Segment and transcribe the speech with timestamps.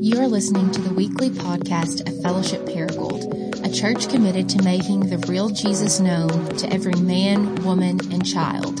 [0.00, 5.10] You are listening to the weekly podcast of Fellowship Paragould, a church committed to making
[5.10, 8.78] the real Jesus known to every man, woman, and child.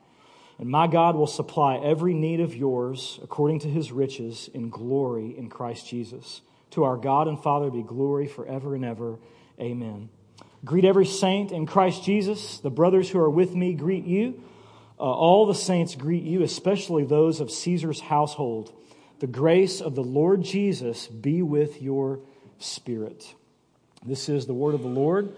[0.61, 5.35] And my God will supply every need of yours according to his riches in glory
[5.35, 6.41] in Christ Jesus.
[6.71, 9.17] To our God and Father be glory forever and ever.
[9.59, 10.09] Amen.
[10.63, 12.59] Greet every saint in Christ Jesus.
[12.59, 14.43] The brothers who are with me greet you.
[14.99, 18.71] Uh, all the saints greet you, especially those of Caesar's household.
[19.17, 22.19] The grace of the Lord Jesus be with your
[22.59, 23.33] spirit.
[24.05, 25.33] This is the word of the Lord.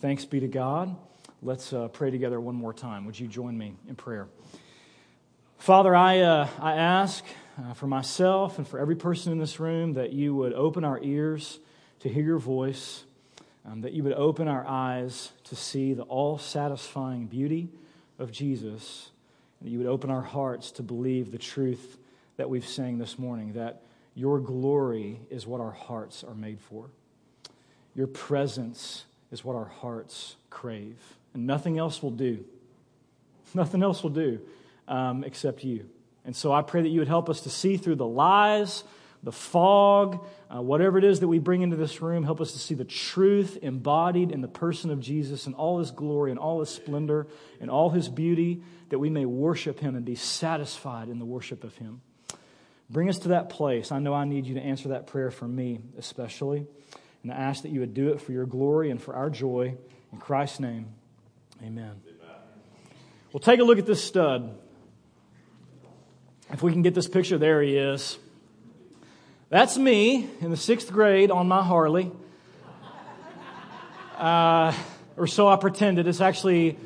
[0.00, 0.96] Thanks be to God.
[1.40, 3.06] Let's uh, pray together one more time.
[3.06, 4.26] Would you join me in prayer?
[5.58, 7.24] Father, I, uh, I ask
[7.58, 11.02] uh, for myself and for every person in this room that you would open our
[11.02, 11.58] ears
[12.00, 13.04] to hear your voice,
[13.64, 17.68] um, that you would open our eyes to see the all satisfying beauty
[18.18, 19.10] of Jesus,
[19.58, 21.98] and that you would open our hearts to believe the truth
[22.36, 23.82] that we've sang this morning, that
[24.14, 26.90] your glory is what our hearts are made for.
[27.96, 32.44] Your presence is what our hearts crave, and nothing else will do.
[33.54, 34.40] Nothing else will do
[34.88, 35.88] um, except you.
[36.24, 38.82] And so I pray that you would help us to see through the lies,
[39.22, 40.24] the fog,
[40.54, 42.84] uh, whatever it is that we bring into this room, help us to see the
[42.84, 47.26] truth embodied in the person of Jesus and all his glory and all his splendor
[47.60, 51.64] and all his beauty, that we may worship him and be satisfied in the worship
[51.64, 52.00] of him.
[52.88, 53.90] Bring us to that place.
[53.90, 56.66] I know I need you to answer that prayer for me, especially.
[57.22, 59.76] And I ask that you would do it for your glory and for our joy.
[60.12, 60.86] In Christ's name,
[61.60, 61.84] amen.
[61.84, 61.94] amen.
[63.32, 64.56] Well, take a look at this stud.
[66.52, 68.18] If we can get this picture, there he is.
[69.48, 72.12] That's me in the sixth grade on my Harley.
[74.16, 74.72] Uh,
[75.16, 76.06] or so I pretended.
[76.06, 76.78] It's actually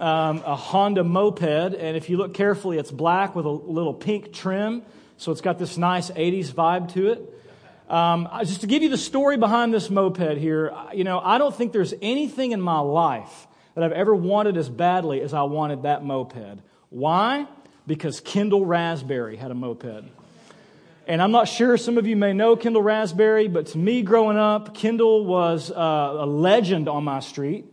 [0.00, 4.32] um, a Honda moped, and if you look carefully, it's black with a little pink
[4.32, 4.82] trim,
[5.16, 7.40] so it's got this nice 80s vibe to it.
[7.88, 11.54] Um, just to give you the story behind this moped here, you know, I don't
[11.54, 15.84] think there's anything in my life that I've ever wanted as badly as I wanted
[15.84, 16.58] that moped.
[16.90, 17.46] Why?
[17.86, 20.04] Because Kendall Raspberry had a moped.
[21.06, 24.38] And I'm not sure some of you may know Kendall Raspberry, but to me growing
[24.38, 27.66] up, Kendall was uh, a legend on my street.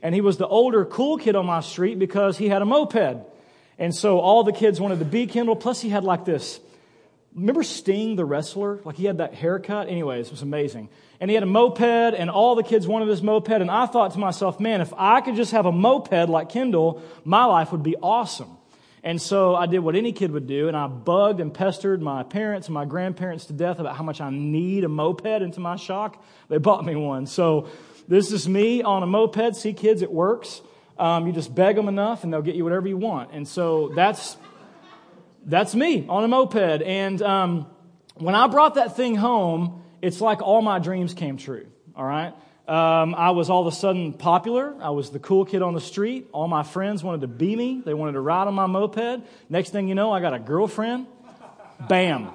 [0.00, 3.26] And he was the older cool kid on my street because he had a moped.
[3.78, 5.56] And so all the kids wanted to be Kendall.
[5.56, 6.60] Plus he had like this.
[7.34, 8.80] Remember Sting, the wrestler?
[8.84, 9.88] Like he had that haircut.
[9.88, 10.88] Anyways, it was amazing.
[11.20, 13.50] And he had a moped and all the kids wanted his moped.
[13.50, 17.02] And I thought to myself, man, if I could just have a moped like Kendall,
[17.24, 18.57] my life would be awesome.
[19.02, 22.22] And so I did what any kid would do, and I bugged and pestered my
[22.22, 25.26] parents and my grandparents to death about how much I need a moped.
[25.26, 27.26] And to my shock, they bought me one.
[27.26, 27.68] So
[28.08, 29.56] this is me on a moped.
[29.56, 30.62] See, kids, it works.
[30.98, 33.30] Um, you just beg them enough, and they'll get you whatever you want.
[33.32, 34.36] And so that's
[35.44, 36.82] that's me on a moped.
[36.82, 37.66] And um,
[38.16, 41.66] when I brought that thing home, it's like all my dreams came true.
[41.94, 42.34] All right.
[42.68, 44.74] Um, I was all of a sudden popular.
[44.82, 46.28] I was the cool kid on the street.
[46.32, 47.80] All my friends wanted to be me.
[47.82, 49.22] They wanted to ride on my moped.
[49.48, 51.06] Next thing you know, I got a girlfriend.
[51.88, 52.30] Bam.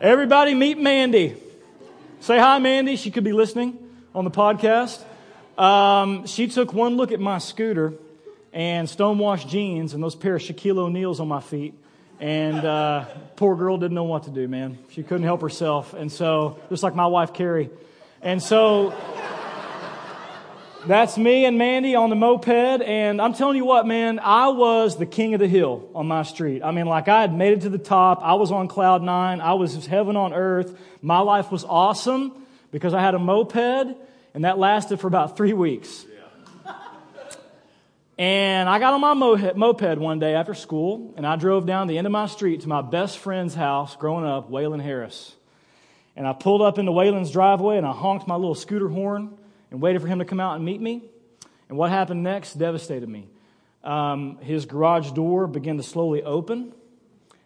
[0.00, 1.36] Everybody meet Mandy.
[2.18, 2.96] Say hi, Mandy.
[2.96, 3.78] She could be listening
[4.16, 5.00] on the podcast.
[5.56, 7.94] Um, she took one look at my scooter
[8.52, 11.74] and stonewashed jeans and those pair of Shaquille O'Neals on my feet.
[12.22, 14.78] And uh, poor girl didn't know what to do, man.
[14.90, 15.92] She couldn't help herself.
[15.92, 17.68] And so, just like my wife, Carrie.
[18.22, 18.94] And so,
[20.86, 22.46] that's me and Mandy on the moped.
[22.48, 26.22] And I'm telling you what, man, I was the king of the hill on my
[26.22, 26.62] street.
[26.62, 28.20] I mean, like I had made it to the top.
[28.22, 29.40] I was on cloud nine.
[29.40, 30.78] I was heaven on earth.
[31.02, 35.54] My life was awesome because I had a moped and that lasted for about three
[35.54, 36.06] weeks.
[38.22, 41.98] And I got on my moped one day after school, and I drove down the
[41.98, 45.34] end of my street to my best friend's house growing up, Waylon Harris.
[46.14, 49.36] And I pulled up into Waylon's driveway, and I honked my little scooter horn
[49.72, 51.02] and waited for him to come out and meet me.
[51.68, 53.26] And what happened next devastated me.
[53.82, 56.72] Um, his garage door began to slowly open,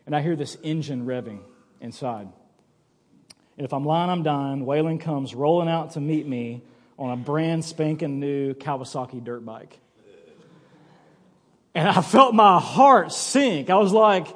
[0.04, 1.40] and I hear this engine revving
[1.80, 2.28] inside.
[3.56, 4.66] And if I'm lying, I'm dying.
[4.66, 6.60] Waylon comes rolling out to meet me
[6.98, 9.78] on a brand spanking new Kawasaki dirt bike.
[11.76, 13.68] And I felt my heart sink.
[13.68, 14.28] I was like,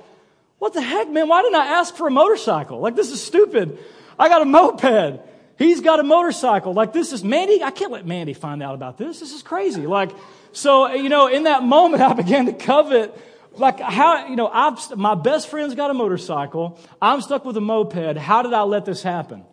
[0.59, 1.27] what the heck, man?
[1.27, 2.81] Why didn't I ask for a motorcycle?
[2.81, 3.79] Like, this is stupid.
[4.19, 5.23] I got a moped.
[5.57, 6.75] He's got a motorcycle.
[6.75, 7.63] Like, this is Mandy.
[7.63, 9.21] I can't let Mandy find out about this.
[9.21, 9.87] This is crazy.
[9.87, 10.11] Like,
[10.53, 13.19] so, you know, in that moment, I began to covet,
[13.55, 16.79] like, how, you know, I've, my best friend's got a motorcycle.
[17.01, 18.19] I'm stuck with a moped.
[18.19, 19.47] How did I let this happen?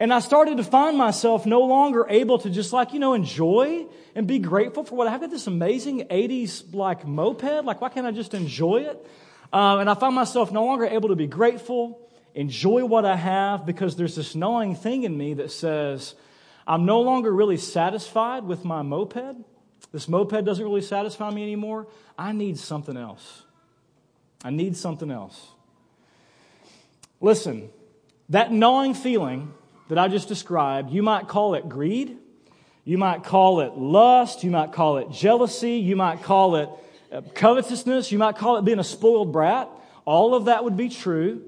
[0.00, 3.86] And I started to find myself no longer able to just like, you know, enjoy
[4.14, 7.64] and be grateful for what I've got this amazing 80s like moped.
[7.64, 9.06] Like, why can't I just enjoy it?
[9.52, 12.00] Um, and I found myself no longer able to be grateful,
[12.34, 16.14] enjoy what I have, because there's this gnawing thing in me that says,
[16.66, 19.36] I'm no longer really satisfied with my moped.
[19.92, 21.86] This moped doesn't really satisfy me anymore.
[22.18, 23.44] I need something else.
[24.42, 25.50] I need something else.
[27.20, 27.70] Listen,
[28.28, 29.54] that gnawing feeling
[29.88, 32.18] that I just described, you might call it greed.
[32.84, 34.44] You might call it lust.
[34.44, 35.76] You might call it jealousy.
[35.76, 36.68] You might call it
[37.10, 38.12] uh, covetousness.
[38.12, 39.68] You might call it being a spoiled brat.
[40.04, 41.42] All of that would be true.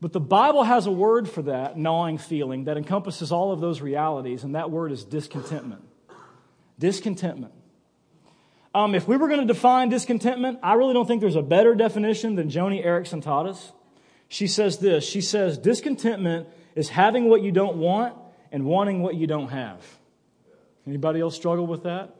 [0.00, 3.80] But the Bible has a word for that gnawing feeling that encompasses all of those
[3.80, 5.82] realities, and that word is discontentment.
[6.78, 7.54] Discontentment.
[8.74, 11.74] Um, if we were going to define discontentment, I really don't think there's a better
[11.74, 13.58] definition than Joni Eareckson Tada.
[14.28, 18.14] She says this She says, discontentment is having what you don't want
[18.52, 19.84] and wanting what you don't have.
[20.86, 22.14] Anybody else struggle with that?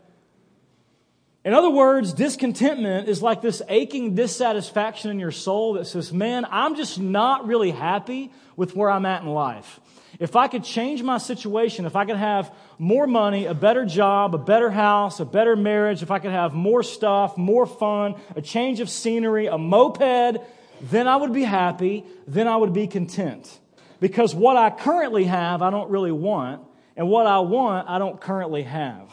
[1.44, 6.44] In other words, discontentment is like this aching dissatisfaction in your soul that says, man,
[6.50, 9.78] I'm just not really happy with where I'm at in life.
[10.18, 14.34] If I could change my situation, if I could have more money, a better job,
[14.34, 18.42] a better house, a better marriage, if I could have more stuff, more fun, a
[18.42, 20.42] change of scenery, a moped,
[20.80, 23.60] then I would be happy, then I would be content.
[24.00, 26.62] Because what I currently have, I don't really want,
[26.96, 29.10] and what I want, I don't currently have.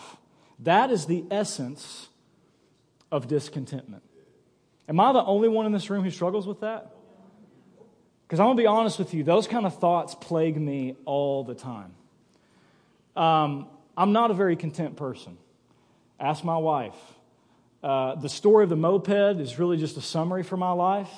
[0.59, 2.09] That is the essence
[3.11, 4.03] of discontentment.
[4.89, 6.91] Am I the only one in this room who struggles with that?
[8.27, 11.43] Because I'm going to be honest with you, those kind of thoughts plague me all
[11.43, 11.93] the time.
[13.15, 15.37] Um, I'm not a very content person.
[16.19, 16.95] Ask my wife.
[17.83, 21.11] Uh, the story of the moped is really just a summary for my life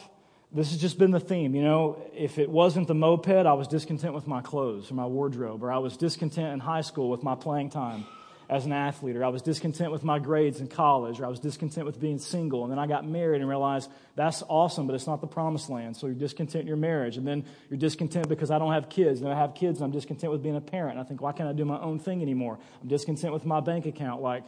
[0.56, 1.54] this has just been the theme.
[1.54, 5.06] You know, if it wasn't the moped, I was discontent with my clothes or my
[5.06, 8.06] wardrobe, or I was discontent in high school with my playing time
[8.50, 11.40] as an athlete, or I was discontent with my grades in college, or I was
[11.40, 12.64] discontent with being single.
[12.64, 15.98] And then I got married and realized that's awesome, but it's not the promised land.
[15.98, 17.18] So you're discontent in your marriage.
[17.18, 19.20] And then you're discontent because I don't have kids.
[19.20, 20.92] And I have kids and I'm discontent with being a parent.
[20.92, 22.60] And I think, why can't I do my own thing anymore?
[22.82, 24.22] I'm discontent with my bank account.
[24.22, 24.44] Like,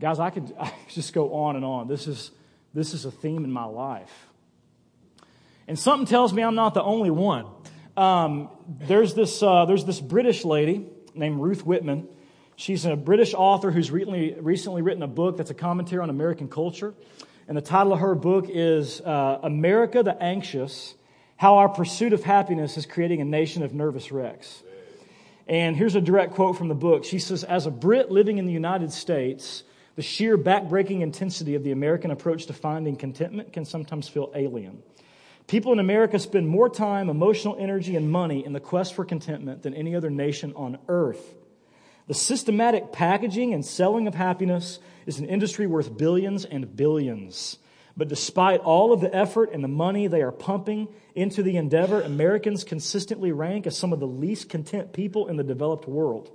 [0.00, 1.88] guys, I could, I could just go on and on.
[1.88, 2.30] This is,
[2.72, 4.27] this is a theme in my life.
[5.68, 7.44] And something tells me I'm not the only one.
[7.94, 12.08] Um, there's, this, uh, there's this British lady named Ruth Whippman.
[12.56, 16.48] She's a British author who's recently, recently written a book that's a commentary on American
[16.48, 16.94] culture.
[17.46, 20.94] And the title of her book is uh, America the Anxious
[21.36, 24.62] How Our Pursuit of Happiness is Creating a Nation of Nervous Wrecks.
[25.46, 27.04] And here's a direct quote from the book.
[27.04, 29.64] She says, As a Brit living in the United States,
[29.96, 34.82] the sheer backbreaking intensity of the American approach to finding contentment can sometimes feel alien.
[35.48, 39.62] People in America spend more time, emotional energy, and money in the quest for contentment
[39.62, 41.34] than any other nation on earth.
[42.06, 47.58] The systematic packaging and selling of happiness is an industry worth billions and billions.
[47.96, 52.02] But despite all of the effort and the money they are pumping into the endeavor,
[52.02, 56.30] Americans consistently rank as some of the least content people in the developed world.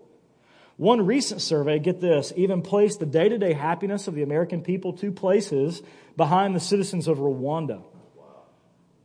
[0.75, 4.63] One recent survey, get this, even placed the day to day happiness of the American
[4.63, 5.83] people two places
[6.17, 7.83] behind the citizens of Rwanda.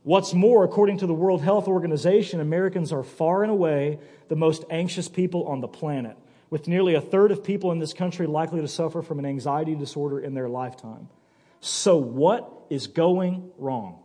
[0.03, 4.63] What's more, according to the World Health Organization, Americans are far and away the most
[4.69, 6.17] anxious people on the planet,
[6.49, 9.75] with nearly a third of people in this country likely to suffer from an anxiety
[9.75, 11.09] disorder in their lifetime.
[11.59, 13.99] So, what is going wrong?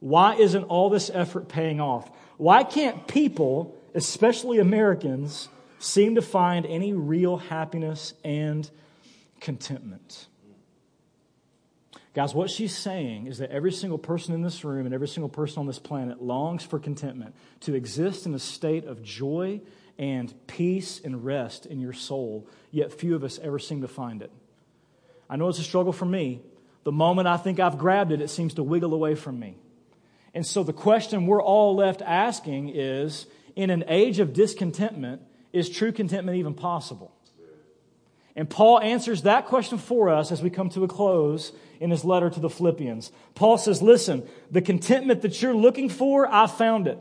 [0.00, 2.10] Why isn't all this effort paying off?
[2.36, 8.68] Why can't people, especially Americans, seem to find any real happiness and
[9.40, 10.26] contentment?
[12.14, 15.28] Guys, what she's saying is that every single person in this room and every single
[15.28, 19.60] person on this planet longs for contentment, to exist in a state of joy
[19.98, 24.22] and peace and rest in your soul, yet few of us ever seem to find
[24.22, 24.30] it.
[25.28, 26.40] I know it's a struggle for me.
[26.84, 29.56] The moment I think I've grabbed it, it seems to wiggle away from me.
[30.34, 35.68] And so the question we're all left asking is in an age of discontentment, is
[35.68, 37.12] true contentment even possible?
[38.36, 42.04] And Paul answers that question for us as we come to a close in his
[42.04, 43.12] letter to the Philippians.
[43.34, 46.98] Paul says, Listen, the contentment that you're looking for, I found it.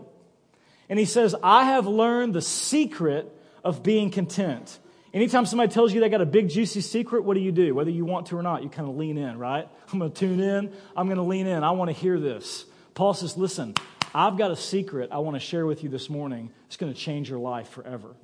[0.89, 4.77] And he says, I have learned the secret of being content.
[5.13, 7.73] Anytime somebody tells you they got a big, juicy secret, what do you do?
[7.75, 9.67] Whether you want to or not, you kind of lean in, right?
[9.91, 10.71] I'm going to tune in.
[10.95, 11.63] I'm going to lean in.
[11.63, 12.65] I want to hear this.
[12.93, 13.73] Paul says, Listen,
[14.13, 16.51] I've got a secret I want to share with you this morning.
[16.67, 18.15] It's going to change your life forever.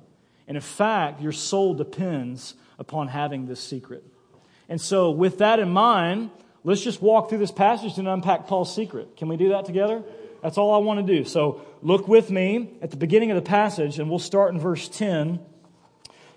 [0.46, 4.02] And in fact, your soul depends upon having this secret.
[4.68, 6.30] And so, with that in mind,
[6.64, 9.16] let's just walk through this passage and unpack Paul's secret.
[9.16, 10.02] Can we do that together?
[10.42, 11.24] That's all I want to do.
[11.24, 14.88] So, look with me at the beginning of the passage, and we'll start in verse
[14.88, 15.38] 10.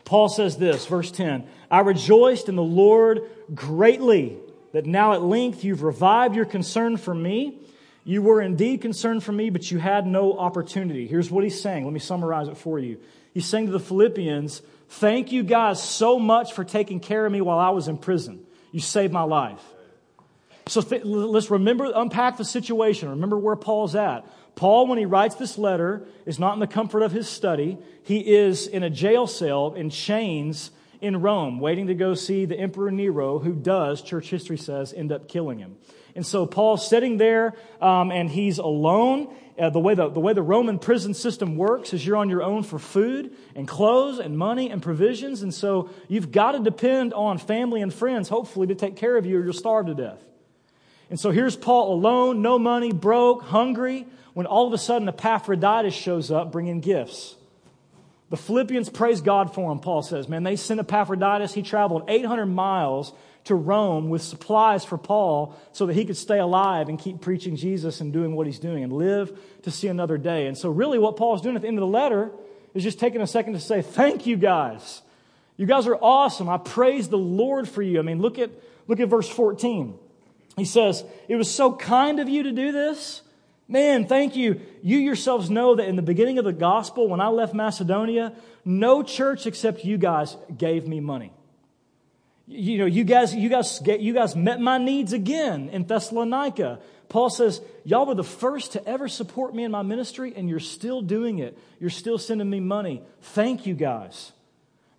[0.06, 3.22] Paul says this, verse 10 I rejoiced in the Lord
[3.56, 4.38] greatly
[4.74, 7.60] that now at length you've revived your concern for me.
[8.04, 11.08] You were indeed concerned for me, but you had no opportunity.
[11.08, 11.86] Here's what he's saying.
[11.86, 13.00] Let me summarize it for you.
[13.34, 14.62] He's saying to the Philippians,
[14.98, 18.46] Thank you guys so much for taking care of me while I was in prison.
[18.72, 19.62] You saved my life.
[20.68, 23.10] So th- let's remember, unpack the situation.
[23.10, 24.24] Remember where Paul's at.
[24.56, 27.80] Paul, when he writes this letter, is not in the comfort of his study.
[28.04, 30.70] He is in a jail cell in chains
[31.02, 35.12] in Rome, waiting to go see the Emperor Nero, who does, church history says, end
[35.12, 35.76] up killing him.
[36.16, 39.34] And so Paul's sitting there um, and he's alone.
[39.58, 42.42] Uh, the, way the, the way the Roman prison system works is you're on your
[42.42, 45.44] own for food and clothes and money and provisions.
[45.44, 49.26] And so you've got to depend on family and friends, hopefully, to take care of
[49.26, 50.24] you or you'll starve to death.
[51.10, 55.94] And so here's Paul alone, no money, broke, hungry, when all of a sudden Epaphroditus
[55.94, 57.36] shows up bringing gifts.
[58.32, 60.28] The Philippians praise God for him, Paul says.
[60.28, 61.54] Man, they sent Epaphroditus.
[61.54, 63.14] He traveled 800 miles
[63.46, 67.56] to Rome with supplies for Paul so that he could stay alive and keep preaching
[67.56, 70.48] Jesus and doing what he's doing and live to see another day.
[70.48, 72.32] And so, really, what Paul's doing at the end of the letter
[72.74, 75.02] is just taking a second to say, Thank you guys.
[75.58, 76.50] You guys are awesome.
[76.50, 78.00] I praise the Lord for you.
[78.00, 78.50] I mean, look at,
[78.88, 79.98] look at verse 14.
[80.56, 83.22] He says, It was so kind of you to do this.
[83.68, 84.62] Man, thank you.
[84.82, 88.34] You yourselves know that in the beginning of the gospel, when I left Macedonia,
[88.66, 91.32] no church except you guys gave me money.
[92.54, 96.80] You know, you guys, you guys, you guys met my needs again in Thessalonica.
[97.10, 100.60] Paul says, Y'all were the first to ever support me in my ministry, and you're
[100.60, 101.58] still doing it.
[101.80, 103.02] You're still sending me money.
[103.22, 104.34] Thank you guys.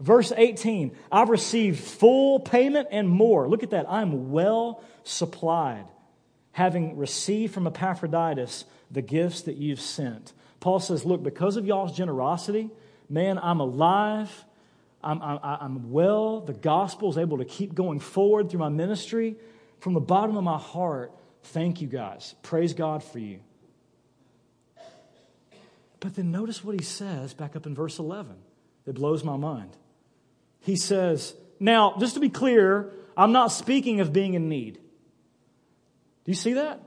[0.01, 3.49] Verse 18, I've received full payment and more.
[3.49, 3.87] Look at that.
[3.89, 5.87] I'm well supplied,
[6.51, 10.33] having received from Epaphroditus the gifts that you've sent.
[10.59, 12.71] Paul says, Look, because of y'all's generosity,
[13.09, 14.45] man, I'm alive.
[15.05, 16.41] I'm, I'm, I'm well.
[16.41, 19.37] The gospel is able to keep going forward through my ministry.
[19.81, 21.13] From the bottom of my heart,
[21.45, 22.35] thank you guys.
[22.43, 23.41] Praise God for you.
[26.01, 28.35] But then notice what he says back up in verse 11.
[28.87, 29.77] It blows my mind.
[30.61, 34.75] He says, Now, just to be clear, I'm not speaking of being in need.
[36.25, 36.81] Do you see that?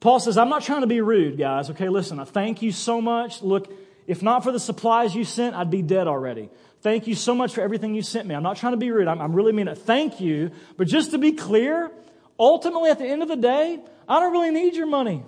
[0.00, 1.70] Paul says, I'm not trying to be rude, guys.
[1.70, 3.42] Okay, listen, I thank you so much.
[3.42, 3.72] Look,
[4.06, 6.50] if not for the supplies you sent, I'd be dead already.
[6.86, 8.34] Thank you so much for everything you sent me.
[8.36, 9.08] I'm not trying to be rude.
[9.08, 9.76] I'm, I'm really mean it.
[9.76, 10.52] Thank you.
[10.76, 11.90] But just to be clear,
[12.38, 15.24] ultimately at the end of the day, I don't really need your money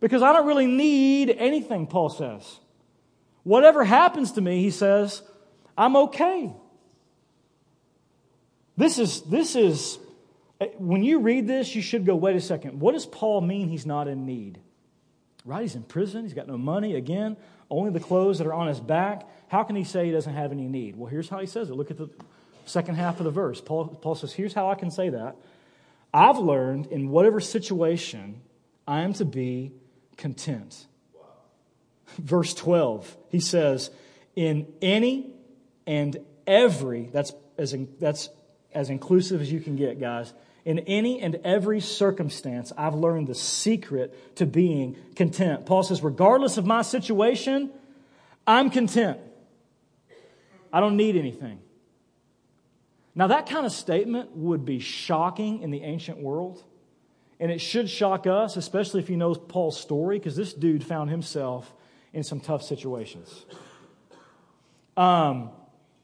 [0.00, 2.58] because I don't really need anything, Paul says.
[3.42, 5.20] Whatever happens to me, he says,
[5.76, 6.50] I'm okay.
[8.78, 9.98] This is, this is,
[10.58, 13.68] eh, when you read this, you should go, wait a second, what does Paul mean
[13.68, 14.58] he's not in need?
[15.44, 15.62] Right?
[15.62, 16.22] He's in prison.
[16.22, 16.94] He's got no money.
[16.94, 17.36] Again,
[17.70, 19.28] only the clothes that are on his back.
[19.48, 20.96] How can he say he doesn't have any need?
[20.96, 21.74] Well, here's how he says it.
[21.74, 22.08] Look at the
[22.64, 23.60] second half of the verse.
[23.60, 25.36] Paul, Paul says, Here's how I can say that.
[26.14, 28.40] I've learned in whatever situation
[28.86, 29.72] I am to be
[30.16, 30.86] content.
[32.18, 33.90] Verse 12, he says,
[34.36, 35.32] In any
[35.86, 38.28] and every, that's as, in, that's
[38.74, 40.32] as inclusive as you can get, guys.
[40.64, 45.66] In any and every circumstance, I've learned the secret to being content.
[45.66, 47.70] Paul says, regardless of my situation,
[48.46, 49.18] I'm content.
[50.72, 51.60] I don't need anything.
[53.14, 56.62] Now, that kind of statement would be shocking in the ancient world.
[57.38, 61.10] And it should shock us, especially if you know Paul's story, because this dude found
[61.10, 61.74] himself
[62.12, 63.44] in some tough situations.
[64.96, 65.50] Um,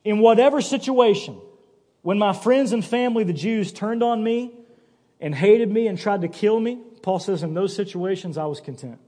[0.04, 1.40] in whatever situation,
[2.02, 4.52] when my friends and family, the Jews, turned on me
[5.20, 8.60] and hated me and tried to kill me, Paul says, in those situations, I was
[8.60, 8.98] content.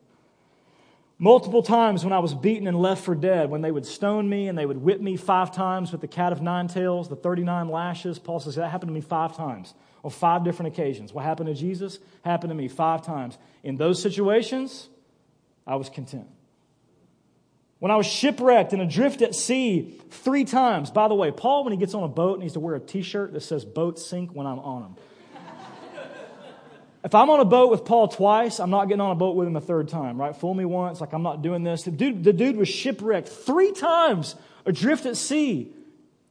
[1.19, 4.49] Multiple times when I was beaten and left for dead, when they would stone me
[4.49, 7.69] and they would whip me five times with the cat of nine tails, the 39
[7.69, 11.13] lashes, Paul says that happened to me five times on five different occasions.
[11.13, 13.37] What happened to Jesus happened to me five times.
[13.63, 14.89] In those situations,
[15.67, 16.27] I was content.
[17.81, 20.91] When I was shipwrecked and adrift at sea three times.
[20.91, 23.03] By the way, Paul, when he gets on a boat, needs to wear a t
[23.03, 24.97] shirt that says boat sink when I'm on them.
[27.03, 29.49] if I'm on a boat with Paul twice, I'm not getting on a boat with
[29.49, 30.37] him a third time, right?
[30.37, 31.85] Fool me once, like I'm not doing this.
[31.85, 35.73] The dude, the dude was shipwrecked three times, adrift at sea,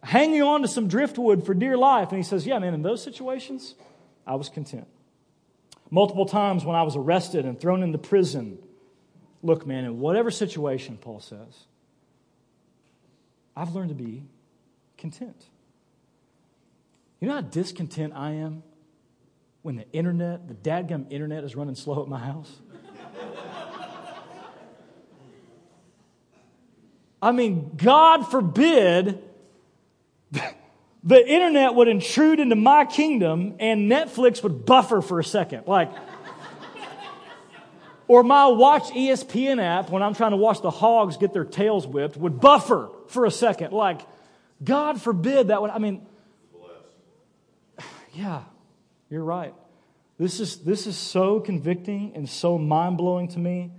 [0.03, 2.09] hanging on to some driftwood for dear life.
[2.09, 3.73] And he says, Yeah, man, in those situations,
[4.27, 4.87] I was content.
[5.89, 8.59] Multiple times when I was arrested and thrown into prison
[9.41, 11.65] Look, man, in whatever situation, Paul says,
[13.55, 14.23] I've learned to be
[14.97, 15.45] content.
[17.19, 18.63] You know how discontent I am
[19.61, 22.51] when the internet, the dadgum internet, is running slow at my house?
[27.21, 29.21] I mean, God forbid
[31.03, 35.67] the internet would intrude into my kingdom and Netflix would buffer for a second.
[35.67, 35.91] Like,
[38.09, 41.85] or my Watch ESPN app, when I'm trying to watch the hogs get their tails
[41.85, 43.71] whipped, would buffer for a second.
[43.71, 44.01] Like,
[44.63, 46.07] God forbid that would, I mean,
[48.13, 48.41] yeah,
[49.11, 49.53] you're right.
[50.17, 53.71] This is, this is so convicting and so mind blowing to me.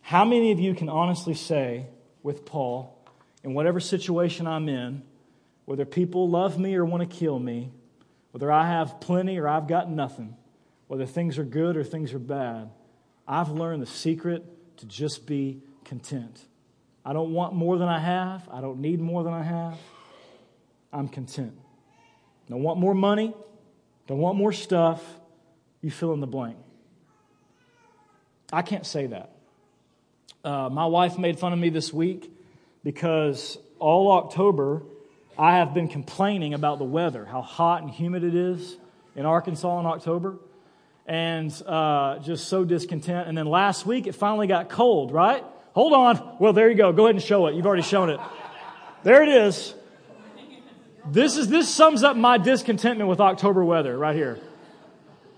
[0.00, 1.86] How many of you can honestly say
[2.24, 2.98] with Paul,
[3.44, 5.02] in whatever situation I'm in,
[5.66, 7.70] whether people love me or want to kill me,
[8.32, 10.36] whether I have plenty or I've got nothing,
[10.88, 12.70] whether things are good or things are bad,
[13.26, 14.44] I've learned the secret
[14.78, 16.40] to just be content.
[17.04, 18.48] I don't want more than I have.
[18.50, 19.78] I don't need more than I have.
[20.92, 21.58] I'm content.
[22.48, 23.34] Don't want more money.
[24.06, 25.02] Don't want more stuff.
[25.82, 26.56] You fill in the blank.
[28.52, 29.32] I can't say that.
[30.44, 32.30] Uh, my wife made fun of me this week
[32.84, 34.82] because all October
[35.38, 38.76] I have been complaining about the weather, how hot and humid it is
[39.14, 40.38] in Arkansas in October
[41.06, 43.28] and uh, just so discontent.
[43.28, 45.44] And then last week it finally got cold, right?
[45.72, 46.36] Hold on.
[46.38, 46.92] Well, there you go.
[46.92, 47.54] Go ahead and show it.
[47.54, 48.20] You've already shown it.
[49.02, 49.74] There it is.
[51.08, 54.40] This is this sums up my discontentment with October weather right here.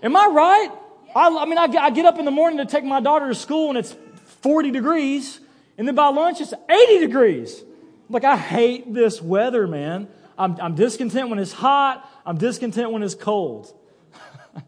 [0.01, 0.71] Am I right?
[1.15, 3.35] I, I mean, I, I get up in the morning to take my daughter to
[3.35, 3.95] school and it's
[4.41, 5.39] 40 degrees,
[5.77, 7.63] and then by lunch it's 80 degrees.
[8.09, 10.07] Like, I hate this weather, man.
[10.37, 12.09] I'm, I'm discontent when it's hot.
[12.25, 13.71] I'm discontent when it's cold.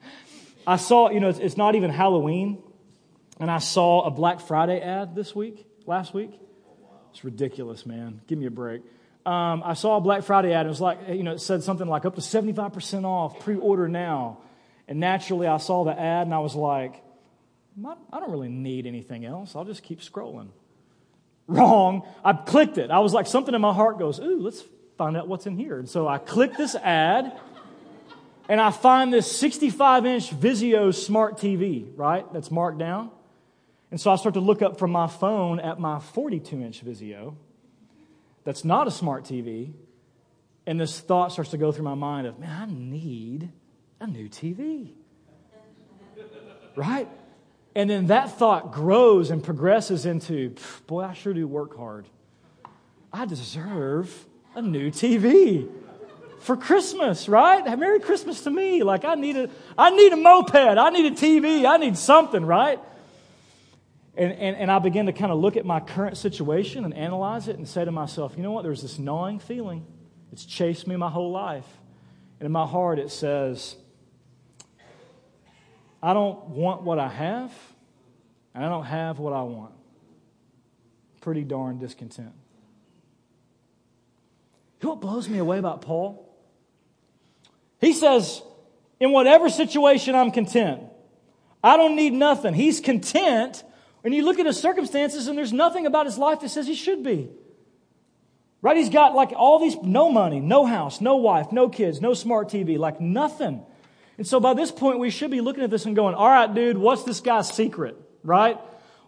[0.66, 2.62] I saw, you know, it's, it's not even Halloween,
[3.40, 6.32] and I saw a Black Friday ad this week, last week.
[7.12, 8.22] It's ridiculous, man.
[8.28, 8.84] Give me a break.
[9.26, 10.62] Um, I saw a Black Friday ad.
[10.62, 13.56] And it was like, you know, it said something like up to 75% off, pre
[13.56, 14.40] order now.
[14.88, 17.04] And naturally, I saw the ad and I was like,
[17.84, 19.56] I don't really need anything else.
[19.56, 20.50] I'll just keep scrolling.
[21.48, 22.04] Wrong.
[22.24, 22.92] I clicked it.
[22.92, 24.64] I was like, something in my heart goes, Ooh, let's
[24.98, 25.80] find out what's in here.
[25.80, 27.38] And so I clicked this ad
[28.52, 32.26] and I find this 65 inch Vizio smart TV, right?
[32.34, 33.10] That's marked down.
[33.92, 37.36] And so I start to look up from my phone at my 42 inch Vizio
[38.44, 39.72] that's not a smart TV.
[40.66, 43.54] And this thought starts to go through my mind of, man, I need
[44.02, 44.92] a new TV.
[46.76, 47.08] right?
[47.74, 50.56] And then that thought grows and progresses into,
[50.88, 52.06] boy, I sure do work hard.
[53.14, 55.70] I deserve a new TV
[56.42, 57.78] for Christmas, right?
[57.78, 58.84] Merry Christmas to me.
[58.84, 60.56] Like I need a, I need a moped.
[60.56, 61.66] I need a TV.
[61.66, 62.80] I need something, right?
[64.16, 67.48] And, and, and I begin to kind of look at my current situation and analyze
[67.48, 68.64] it and say to myself, you know what?
[68.64, 69.86] There's this gnawing feeling.
[70.32, 71.66] It's chased me my whole life.
[72.40, 73.76] And in my heart, it says,
[76.02, 77.54] I don't want what I have,
[78.56, 79.74] and I don't have what I want.
[81.22, 82.34] Pretty darn discontent.
[84.82, 86.31] You know what blows me away about Paul?
[87.82, 88.42] He says,
[89.00, 90.84] in whatever situation, I'm content.
[91.64, 92.54] I don't need nothing.
[92.54, 93.64] He's content.
[94.04, 96.76] And you look at his circumstances, and there's nothing about his life that says he
[96.76, 97.30] should be.
[98.62, 98.78] Right?
[98.78, 102.50] He's got like all these no money, no house, no wife, no kids, no smart
[102.50, 103.66] TV, like nothing.
[104.20, 106.54] And so by this point, we should be looking at this and going, all right,
[106.54, 108.60] dude, what's this guy's secret, right?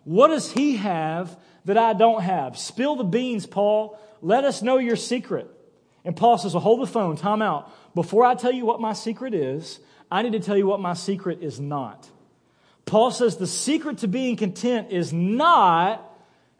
[0.05, 2.57] What does he have that I don't have?
[2.57, 3.99] Spill the beans, Paul.
[4.23, 5.47] Let us know your secret.
[6.05, 7.71] And Paul says, well, hold the phone, time out.
[7.95, 9.79] Before I tell you what my secret is,
[10.11, 12.09] I need to tell you what my secret is not.
[12.85, 16.09] Paul says the secret to being content is not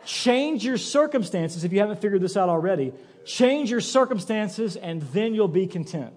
[0.05, 2.93] change your circumstances, if you haven't figured this out already.
[3.25, 6.13] Change your circumstances and then you'll be content.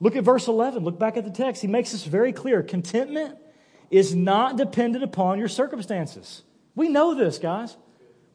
[0.00, 0.84] Look at verse 11.
[0.84, 1.62] Look back at the text.
[1.62, 2.62] He makes this very clear.
[2.62, 3.38] Contentment
[3.90, 6.42] is not dependent upon your circumstances.
[6.74, 7.76] We know this, guys.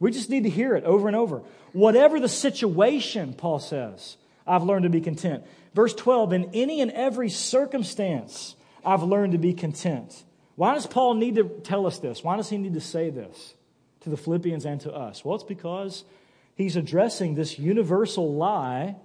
[0.00, 1.42] We just need to hear it over and over.
[1.72, 5.44] Whatever the situation, Paul says, I've learned to be content.
[5.74, 10.24] Verse 12, in any and every circumstance, I've learned to be content.
[10.56, 12.24] Why does Paul need to tell us this?
[12.24, 13.54] Why does he need to say this
[14.00, 15.24] to the Philippians and to us?
[15.24, 16.04] Well, it's because
[16.54, 18.96] he's addressing this universal lie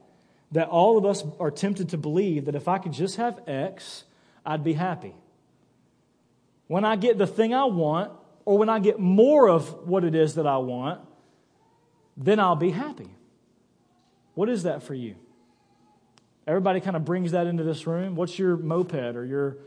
[0.54, 4.06] that all of us are tempted to believe that if I could just have X,
[4.46, 5.14] I'd be happy.
[6.68, 8.12] When I get the thing I want,
[8.46, 11.02] or when I get more of what it is that I want,
[12.16, 13.10] then I'll be happy.
[14.36, 15.16] What is that for you?
[16.48, 18.16] Everybody kind of brings that into this room.
[18.16, 19.58] What's your moped or your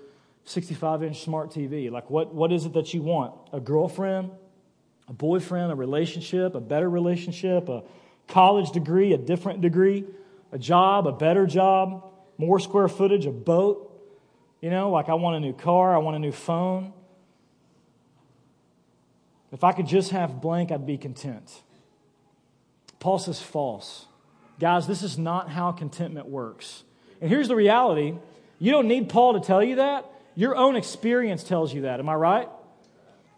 [0.44, 1.90] 65 inch smart TV?
[1.90, 3.34] Like, what, what is it that you want?
[3.52, 4.30] A girlfriend,
[5.08, 7.82] a boyfriend, a relationship, a better relationship, a
[8.28, 10.04] college degree, a different degree,
[10.52, 13.86] a job, a better job, more square footage, a boat.
[14.60, 16.92] You know, like I want a new car, I want a new phone.
[19.52, 21.62] If I could just have blank, I'd be content.
[23.00, 24.06] Paul says false.
[24.60, 26.82] Guys, this is not how contentment works.
[27.20, 28.14] And here's the reality
[28.58, 30.04] you don't need Paul to tell you that.
[30.34, 32.00] Your own experience tells you that.
[32.00, 32.48] Am I right?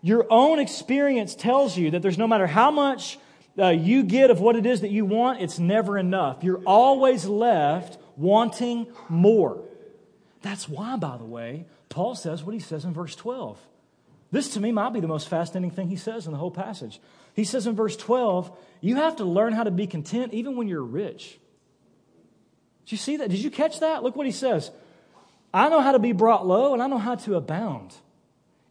[0.02, 3.18] Your own experience tells you that there's no matter how much
[3.58, 6.42] uh, you get of what it is that you want, it's never enough.
[6.42, 9.62] You're always left wanting more.
[10.42, 13.58] That's why, by the way, Paul says what he says in verse 12.
[14.30, 17.00] This to me might be the most fascinating thing he says in the whole passage.
[17.34, 20.68] He says in verse 12, you have to learn how to be content even when
[20.68, 21.38] you're rich.
[22.84, 23.30] Did you see that?
[23.30, 24.02] Did you catch that?
[24.02, 24.70] Look what he says.
[25.52, 27.94] I know how to be brought low and I know how to abound.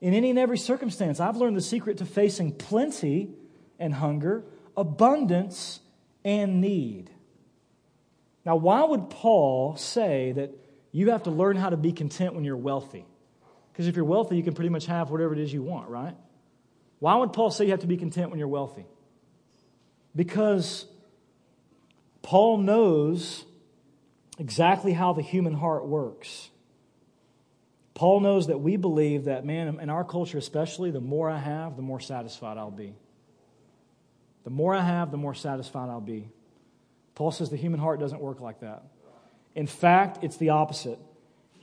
[0.01, 3.31] In any and every circumstance, I've learned the secret to facing plenty
[3.77, 4.45] and hunger,
[4.77, 5.81] abundance
[6.23, 7.09] and need.
[8.45, 10.51] Now, why would Paul say that
[10.91, 13.05] you have to learn how to be content when you're wealthy?
[13.79, 16.13] Because if you're wealthy, you can pretty much have whatever it is you want, right?
[16.99, 18.85] Why would Paul say you have to be content when you're wealthy?
[20.13, 20.85] Because
[22.21, 23.45] Paul knows
[24.37, 26.49] exactly how the human heart works.
[27.93, 31.77] Paul knows that we believe that, man, in our culture especially, the more I have,
[31.77, 32.95] the more satisfied I'll be.
[34.43, 36.27] The more I have, the more satisfied I'll be.
[37.15, 38.83] Paul says the human heart doesn't work like that.
[39.55, 40.99] In fact, it's the opposite.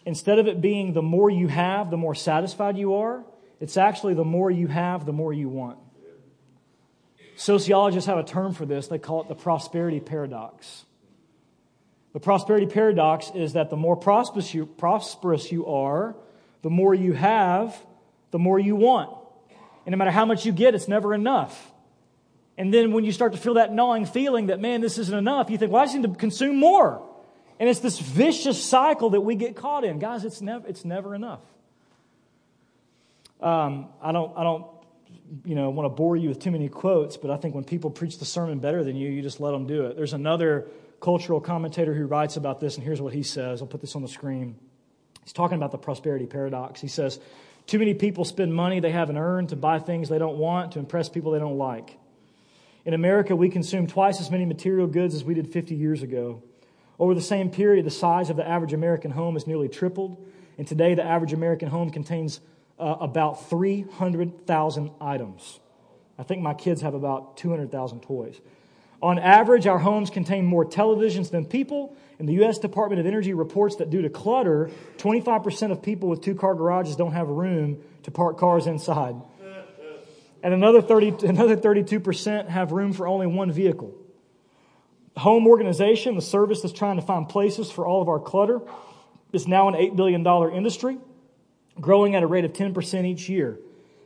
[0.07, 3.25] Instead of it being the more you have, the more satisfied you are,
[3.61, 5.79] it's actually the more you have, the more you want.
[7.35, 8.87] Sociologists have a term for this.
[8.87, 10.85] They call it the prosperity paradox.
[12.13, 16.17] The prosperity paradox is that the more prosperous you, prosperous you are,
[16.63, 17.77] the more you have,
[18.31, 19.11] the more you want.
[19.85, 21.73] And no matter how much you get, it's never enough.
[22.57, 25.51] And then when you start to feel that gnawing feeling that, man, this isn't enough,
[25.51, 27.06] you think, well, I just need to consume more.
[27.59, 29.99] And it's this vicious cycle that we get caught in.
[29.99, 31.41] Guys, it's never, it's never enough.
[33.41, 34.67] Um, I don't, I don't,
[35.45, 37.91] you know, want to bore you with too many quotes, but I think when people
[37.91, 39.97] preach the sermon better than you, you just let them do it.
[39.97, 40.67] There's another
[41.01, 43.61] cultural commentator who writes about this, and here's what he says.
[43.61, 44.57] I'll put this on the screen.
[45.23, 46.81] He's talking about the prosperity paradox.
[46.81, 47.19] He says,
[47.67, 50.79] Too many people spend money they haven't earned to buy things they don't want, to
[50.79, 51.97] impress people they don't like.
[52.85, 56.43] In America, we consume twice as many material goods as we did 50 years ago.
[56.99, 60.17] Over the same period, the size of the average American home has nearly tripled,
[60.57, 62.41] and today the average American home contains
[62.79, 65.61] uh, about 300,000 items.
[66.19, 68.41] I think my kids have about 200,000 toys.
[69.03, 72.59] On average, our homes contain more televisions than people, and the U.S.
[72.59, 76.97] Department of Energy reports that due to clutter, 25% of people with two car garages
[76.97, 79.17] don't have room to park cars inside.
[80.43, 83.95] And another, 30, another 32% have room for only one vehicle.
[85.19, 88.61] Home organization, the service that's trying to find places for all of our clutter,
[89.33, 90.99] is now an $8 billion industry,
[91.81, 93.59] growing at a rate of 10% each year.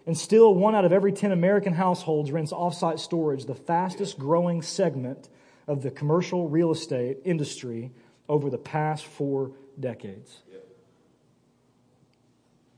[0.07, 4.63] And still, one out of every 10 American households rents offsite storage, the fastest growing
[4.63, 5.29] segment
[5.67, 7.93] of the commercial real estate industry
[8.29, 10.43] over the past four decades.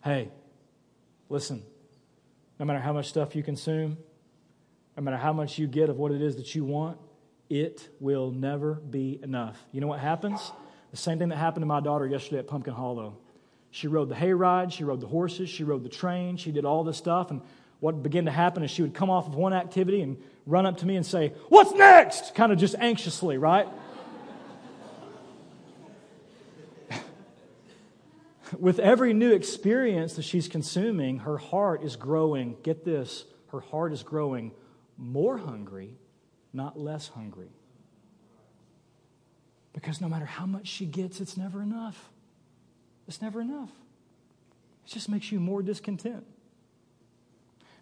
[0.03, 0.31] Hey,
[1.29, 1.63] listen,
[2.59, 3.99] no matter how much stuff you consume,
[4.97, 6.99] no matter how much you get of what it is that you want,
[7.49, 9.63] it will never be enough.
[9.73, 10.53] You know what happens?
[10.91, 13.17] The same thing that happened to my daughter yesterday at Pumpkin Hollow.
[13.71, 16.85] She rode the hayride, she rode the horses, she rode the train, she did all
[16.85, 17.31] this stuff.
[17.31, 17.41] And
[17.81, 20.77] what began to happen is she would come off of one activity and run up
[20.79, 22.35] to me and say, What's next?
[22.35, 23.67] Kind of just anxiously, right?
[28.59, 32.57] With every new experience that she's consuming, her heart is growing.
[32.63, 34.53] Get this, her heart is growing
[34.99, 35.97] more hungry,
[36.53, 37.51] not less hungry.
[39.73, 42.11] Because no matter how much she gets, it's never enough.
[43.09, 43.71] It's never enough.
[44.87, 46.25] It just makes you more discontent.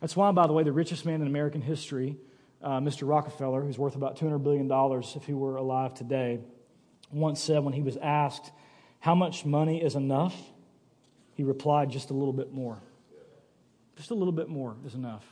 [0.01, 2.17] That's why, by the way, the richest man in American history,
[2.63, 3.09] uh, Mr.
[3.09, 4.71] Rockefeller, who's worth about $200 billion
[5.17, 6.41] if he were alive today,
[7.11, 8.51] once said when he was asked,
[9.01, 10.35] How much money is enough?
[11.35, 12.81] He replied, Just a little bit more.
[13.97, 15.25] Just a little bit more is enough.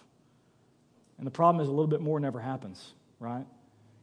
[1.16, 3.46] And the problem is, a little bit more never happens, right?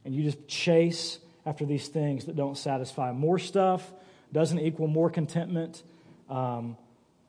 [0.04, 3.12] And you just chase after these things that don't satisfy.
[3.12, 3.94] More stuff
[4.34, 5.84] doesn't equal more contentment.
[6.30, 6.78] Um,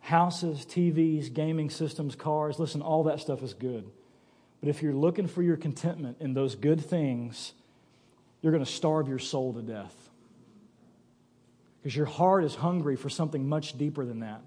[0.01, 3.85] houses, TVs, gaming systems, cars listen, all that stuff is good.
[4.61, 7.53] But if you're looking for your contentment in those good things,
[8.40, 9.94] you're going to starve your soul to death.
[11.83, 14.40] Because your heart is hungry for something much deeper than that.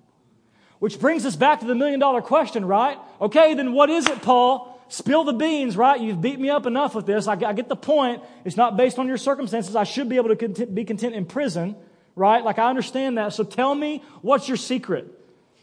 [0.79, 2.97] Which brings us back to the million dollar question, right?
[3.21, 4.78] Okay, then what is it, Paul?
[4.89, 5.99] Spill the beans, right?
[5.99, 7.27] You've beat me up enough with this.
[7.27, 8.21] I, I get the point.
[8.43, 9.75] It's not based on your circumstances.
[9.75, 11.75] I should be able to content, be content in prison,
[12.15, 12.43] right?
[12.43, 13.33] Like I understand that.
[13.33, 15.15] So tell me what's your secret?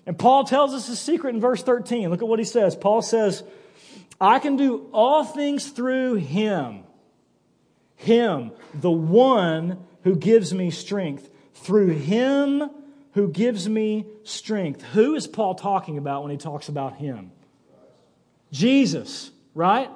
[0.06, 2.08] And Paul tells us his secret in verse 13.
[2.08, 2.76] Look at what he says.
[2.76, 3.42] Paul says,
[4.20, 6.84] I can do all things through him.
[7.96, 11.28] Him, the one who gives me strength.
[11.54, 12.70] Through him
[13.12, 14.82] who gives me strength.
[14.82, 17.32] Who is Paul talking about when he talks about him?
[18.52, 19.90] Jesus, right?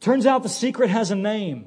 [0.00, 1.66] Turns out the secret has a name.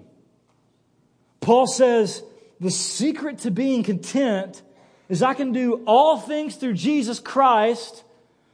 [1.40, 2.24] Paul says,
[2.60, 4.62] the secret to being content
[5.10, 8.04] is I can do all things through Jesus Christ,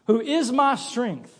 [0.08, 1.34] who is my strength.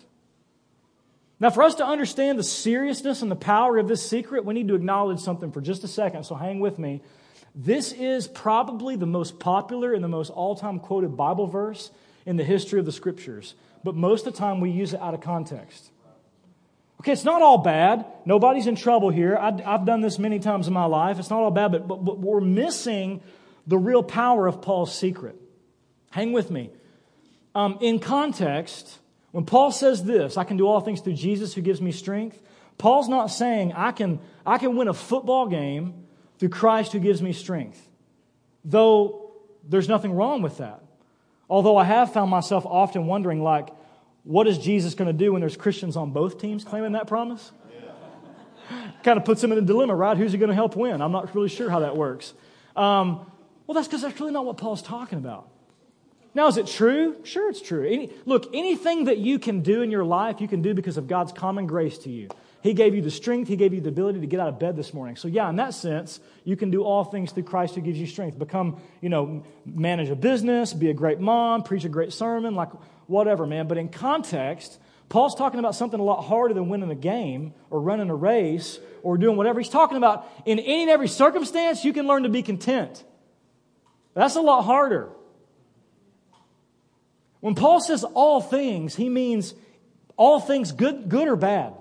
[1.40, 4.68] Now, for us to understand the seriousness and the power of this secret, we need
[4.68, 7.02] to acknowledge something for just a second, so hang with me.
[7.56, 11.90] This is probably the most popular and the most all time quoted Bible verse
[12.26, 13.56] in the history of the scriptures
[13.88, 15.91] but most of the time we use it out of context.
[17.00, 18.06] Okay, it's not all bad.
[18.26, 19.38] Nobody's in trouble here.
[19.38, 21.19] I, have done this many times in my life.
[21.19, 23.21] It's not all bad, but, but, but we're missing
[23.65, 25.38] the real power of Paul's secret.
[26.10, 26.69] Hang with me.
[27.56, 29.00] Um, in context,
[29.32, 32.41] when Paul says this, I can do all things through Jesus who gives me strength,
[32.78, 35.93] Paul's not saying I can, I can win a football game
[36.39, 37.88] through Christ who gives me strength.
[38.65, 39.32] Though
[39.63, 40.84] there's nothing wrong with that.
[41.50, 43.69] Although I have found myself often wondering, like,
[44.28, 47.52] what is Jesus going to do when there's Christians on both teams claiming that promise?
[48.70, 48.92] Yeah.
[49.02, 50.18] kind of puts him in a dilemma, right?
[50.18, 51.02] Who's he going to help win?
[51.02, 52.34] I'm not really sure how that works.
[52.76, 53.26] Um,
[53.66, 55.48] well, that's because that's really not what Paul's talking about.
[56.36, 57.16] Now, is it true?
[57.24, 57.88] Sure, it's true.
[57.88, 61.08] Any, look, anything that you can do in your life, you can do because of
[61.08, 62.28] God's common grace to you.
[62.62, 64.76] He gave you the strength, He gave you the ability to get out of bed
[64.76, 65.16] this morning.
[65.16, 68.06] So, yeah, in that sense, you can do all things through Christ who gives you
[68.06, 68.38] strength.
[68.38, 72.70] Become, you know, manage a business, be a great mom, preach a great sermon, like
[73.08, 73.67] whatever, man.
[73.67, 77.82] But in context, Paul's talking about something a lot harder than winning a game or
[77.82, 79.60] running a race or doing whatever.
[79.60, 83.04] He's talking about in any and every circumstance, you can learn to be content.
[84.13, 85.10] That's a lot harder.
[87.39, 89.54] When Paul says all things, he means
[90.17, 91.74] all things good, good or bad.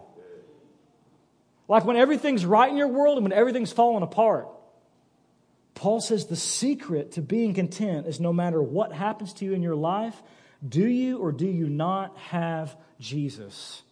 [1.69, 4.49] Like when everything's right in your world and when everything's falling apart.
[5.75, 9.63] Paul says the secret to being content is no matter what happens to you in
[9.63, 10.23] your life,
[10.67, 13.83] do you or do you not have Jesus?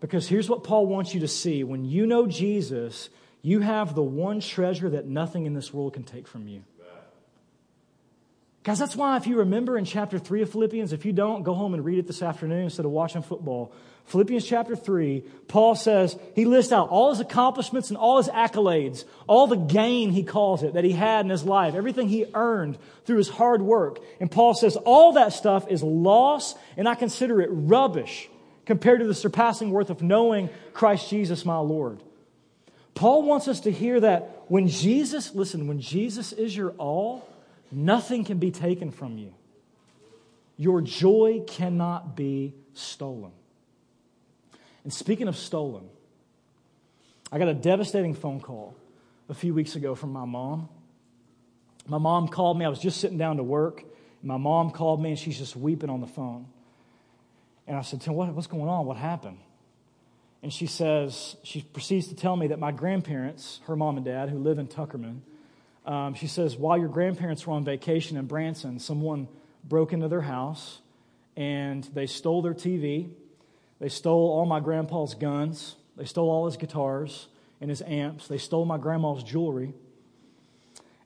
[0.00, 3.10] Because here's what Paul wants you to see when you know Jesus,
[3.42, 6.64] you have the one treasure that nothing in this world can take from you.
[8.64, 11.52] Guys, that's why if you remember in chapter 3 of Philippians, if you don't, go
[11.52, 13.70] home and read it this afternoon instead of watching football.
[14.06, 19.04] Philippians chapter 3, Paul says, he lists out all his accomplishments and all his accolades,
[19.26, 22.78] all the gain, he calls it, that he had in his life, everything he earned
[23.04, 23.98] through his hard work.
[24.18, 28.30] And Paul says, all that stuff is loss, and I consider it rubbish
[28.64, 32.02] compared to the surpassing worth of knowing Christ Jesus, my Lord.
[32.94, 37.28] Paul wants us to hear that when Jesus, listen, when Jesus is your all,
[37.74, 39.34] Nothing can be taken from you.
[40.56, 43.32] Your joy cannot be stolen.
[44.84, 45.88] And speaking of stolen,
[47.32, 48.76] I got a devastating phone call
[49.28, 50.68] a few weeks ago from my mom.
[51.86, 52.64] My mom called me.
[52.64, 53.82] I was just sitting down to work.
[54.22, 56.46] My mom called me and she's just weeping on the phone.
[57.66, 58.86] And I said, Tim, what, what's going on?
[58.86, 59.38] What happened?
[60.42, 64.28] And she says, she proceeds to tell me that my grandparents, her mom and dad,
[64.28, 65.20] who live in Tuckerman,
[65.84, 69.28] um, she says, while your grandparents were on vacation in Branson, someone
[69.68, 70.78] broke into their house
[71.36, 73.10] and they stole their TV.
[73.80, 75.76] They stole all my grandpa's guns.
[75.96, 77.28] They stole all his guitars
[77.60, 78.28] and his amps.
[78.28, 79.74] They stole my grandma's jewelry.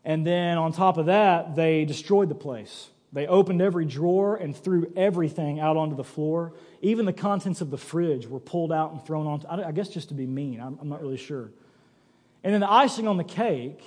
[0.04, 2.88] And then on top of that, they destroyed the place.
[3.12, 6.52] They opened every drawer and threw everything out onto the floor.
[6.82, 10.08] Even the contents of the fridge were pulled out and thrown on, I guess just
[10.08, 10.60] to be mean.
[10.60, 11.50] I'm, I'm not really sure.
[12.44, 13.82] And then the icing on the cake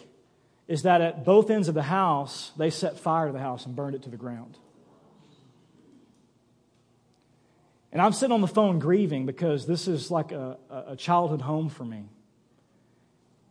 [0.68, 3.76] is that at both ends of the house, they set fire to the house and
[3.76, 4.58] burned it to the ground.
[7.92, 11.68] And I'm sitting on the phone grieving because this is like a, a childhood home
[11.70, 12.06] for me.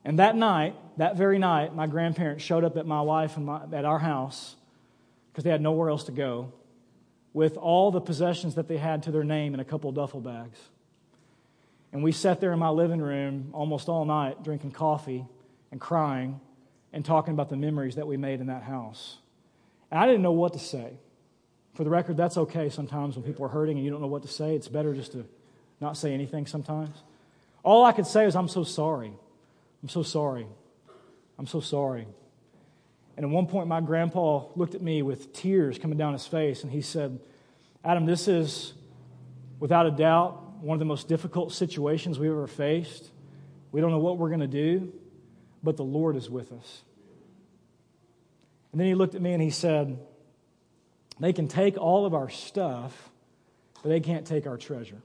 [0.03, 3.61] And that night, that very night, my grandparents showed up at my wife and my,
[3.73, 4.57] at our house
[5.31, 6.53] because they had nowhere else to go
[7.35, 10.59] with all the possessions that they had to their name in a couple duffel bags.
[11.93, 15.27] And we sat there in my living room almost all night drinking coffee
[15.71, 16.41] and crying
[16.93, 19.19] and talking about the memories that we made in that house.
[19.91, 20.93] And I didn't know what to say.
[21.75, 24.23] For the record, that's okay sometimes when people are hurting and you don't know what
[24.23, 24.55] to say.
[24.55, 25.25] It's better just to
[25.81, 26.97] not say anything sometimes.
[27.63, 29.13] All I could say is, I'm so sorry.
[29.83, 30.47] I'm so sorry.
[31.39, 32.07] I'm so sorry.
[33.17, 36.63] And at one point, my grandpa looked at me with tears coming down his face,
[36.63, 37.19] and he said,
[37.85, 38.73] Adam, this is
[39.59, 43.11] without a doubt one of the most difficult situations we've ever faced.
[43.73, 44.93] We don't know what we're going to do,
[45.63, 46.83] but the Lord is with us.
[48.73, 49.99] And then he looked at me and he said,
[51.19, 53.11] They can take all of our stuff,
[53.83, 55.03] but they can't take our treasure.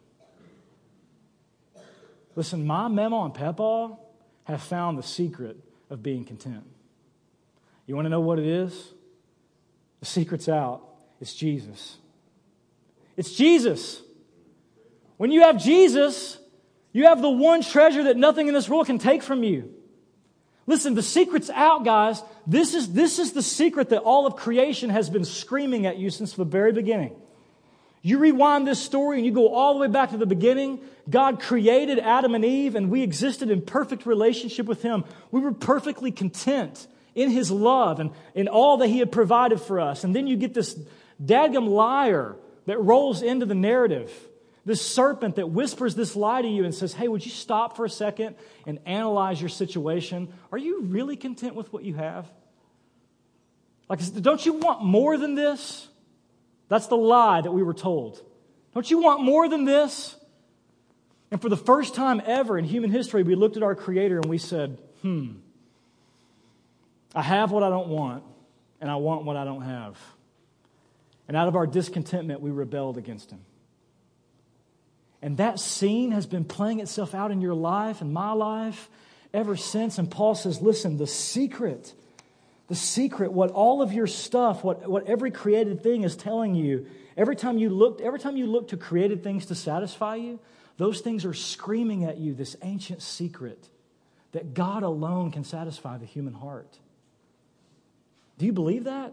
[2.36, 3.98] Listen, my memo and Peppa
[4.44, 5.58] have found the secret
[5.90, 6.64] of being content.
[7.88, 8.94] You want to know what it is?
[10.00, 10.84] The secret's out.
[11.22, 11.98] It's Jesus.
[13.16, 14.02] It's Jesus.
[15.18, 16.38] When you have Jesus,
[16.92, 19.74] you have the one treasure that nothing in this world can take from you.
[20.68, 22.24] Listen, the secret's out, guys.
[22.48, 26.10] This is, this is the secret that all of creation has been screaming at you
[26.10, 27.16] since the very beginning.
[28.02, 30.80] You rewind this story and you go all the way back to the beginning.
[31.10, 35.06] God created Adam and Eve, and we existed in perfect relationship with Him.
[35.32, 39.80] We were perfectly content in His love and in all that He had provided for
[39.80, 40.04] us.
[40.04, 40.80] And then you get this
[41.24, 44.12] dadgum liar that rolls into the narrative
[44.66, 47.86] this serpent that whispers this lie to you and says, Hey, would you stop for
[47.86, 50.34] a second and analyze your situation?
[50.52, 52.28] Are you really content with what you have?
[53.88, 55.88] Like, don't you want more than this?
[56.68, 58.20] That's the lie that we were told.
[58.74, 60.16] Don't you want more than this?
[61.30, 64.26] And for the first time ever in human history, we looked at our Creator and
[64.26, 65.34] we said, Hmm,
[67.14, 68.24] I have what I don't want,
[68.82, 69.98] and I want what I don't have.
[71.28, 73.40] And out of our discontentment, we rebelled against Him.
[75.26, 78.92] And that scene has been playing itself out in your life and my life
[79.34, 79.98] ever since.
[79.98, 81.96] And Paul says, listen, the secret,
[82.68, 86.86] the secret, what all of your stuff, what, what every created thing is telling you,
[87.18, 90.40] every time you look, every time you look to created things to satisfy you,
[90.78, 93.68] those things are screaming at you this ancient secret
[94.32, 96.78] that God alone can satisfy the human heart.
[98.38, 99.12] Do you believe that?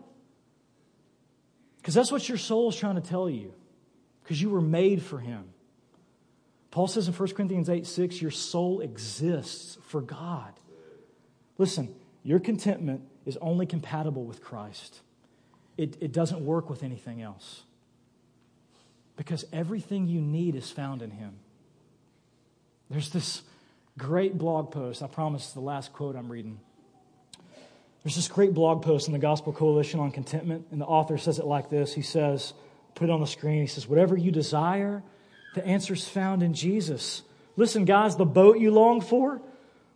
[1.79, 3.55] Because that's what your soul is trying to tell you.
[4.23, 5.45] Because you were made for Him.
[6.73, 10.55] Paul says in 1 Corinthians 8 6, your soul exists for God.
[11.59, 15.01] Listen, your contentment is only compatible with Christ,
[15.77, 17.63] it, it doesn't work with anything else.
[19.15, 21.35] Because everything you need is found in Him.
[22.89, 23.43] There's this
[23.99, 25.03] great blog post.
[25.03, 26.59] I promise the last quote I'm reading.
[28.03, 31.39] There's this great blog post in the Gospel Coalition on contentment, and the author says
[31.39, 31.93] it like this.
[31.93, 32.55] He says,
[32.95, 33.61] put it on the screen.
[33.61, 35.03] He says, Whatever you desire,
[35.55, 37.23] the answer's found in Jesus.
[37.57, 39.41] Listen, guys, the boat you long for,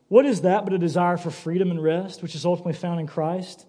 [0.09, 3.07] what is that but a desire for freedom and rest, which is ultimately found in
[3.07, 3.67] Christ?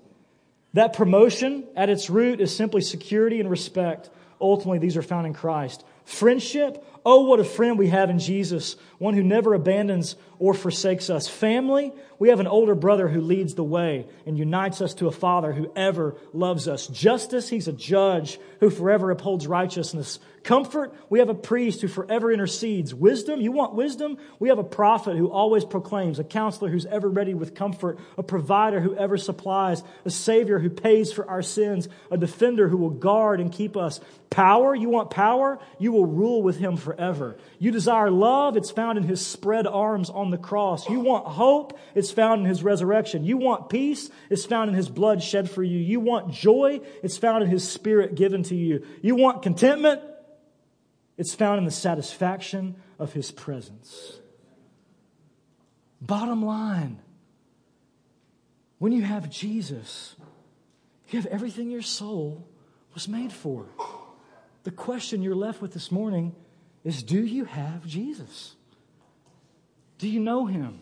[0.74, 4.10] That promotion at its root is simply security and respect.
[4.40, 5.84] Ultimately, these are found in Christ.
[6.06, 11.10] Friendship, oh, what a friend we have in Jesus, one who never abandons or forsakes
[11.10, 11.28] us.
[11.28, 15.12] Family, we have an older brother who leads the way and unites us to a
[15.12, 16.88] father who ever loves us.
[16.88, 20.20] Justice, he's a judge who forever upholds righteousness.
[20.48, 22.96] Comfort, we have a priest who forever intercedes.
[22.96, 24.18] Wisdom, you want wisdom?
[24.40, 28.24] We have a prophet who always proclaims, a counselor who's ever ready with comfort, a
[28.24, 32.92] provider who ever supplies, a savior who pays for our sins, a defender who will
[32.92, 34.00] guard and keep us.
[34.30, 35.60] Power, you want power?
[35.80, 37.36] You will rule with him forever.
[37.60, 40.90] You desire love, it's found in his spread arms on the cross.
[40.90, 43.26] You want hope, it's found in his resurrection.
[43.26, 45.78] You want peace, it's found in his blood shed for you.
[45.78, 48.86] You want joy, it's found in his spirit given to you.
[49.02, 50.02] You want contentment,
[51.18, 54.20] it's found in the satisfaction of his presence.
[56.02, 57.00] Bottom line,
[58.78, 60.16] when you have Jesus,
[61.10, 62.48] you have everything your soul
[62.94, 63.66] was made for.
[64.64, 66.36] The question you're left with this morning
[66.84, 68.56] is Do you have Jesus?
[69.98, 70.80] Do you know him?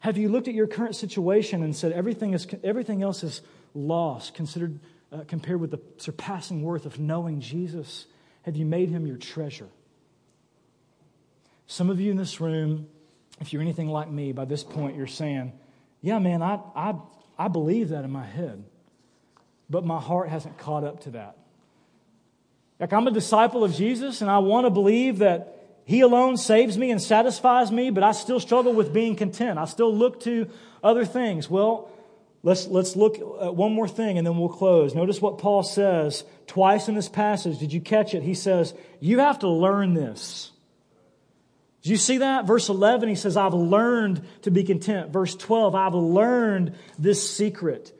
[0.00, 3.40] Have you looked at your current situation and said everything, is, everything else is
[3.74, 4.78] lost considered,
[5.10, 8.06] uh, compared with the surpassing worth of knowing Jesus?
[8.46, 9.68] Have you made him your treasure?
[11.66, 12.86] Some of you in this room,
[13.40, 15.52] if you're anything like me, by this point you're saying,
[16.00, 16.94] Yeah, man, I, I,
[17.36, 18.64] I believe that in my head,
[19.68, 21.36] but my heart hasn't caught up to that.
[22.78, 26.78] Like, I'm a disciple of Jesus and I want to believe that he alone saves
[26.78, 29.58] me and satisfies me, but I still struggle with being content.
[29.58, 30.48] I still look to
[30.84, 31.50] other things.
[31.50, 31.90] Well,
[32.46, 34.94] let's, let's look at one more thing and then we'll close.
[34.94, 37.58] Notice what Paul says twice in this passage.
[37.58, 38.22] Did you catch it?
[38.22, 40.52] He says, You have to learn this.
[41.82, 42.46] Did you see that?
[42.46, 45.10] Verse 11, he says, I've learned to be content.
[45.10, 47.92] Verse 12, I've learned this secret.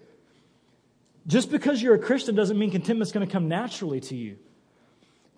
[1.27, 4.39] Just because you're a Christian doesn't mean contentment's going to come naturally to you.